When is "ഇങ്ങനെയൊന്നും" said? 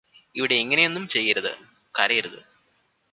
0.55-1.07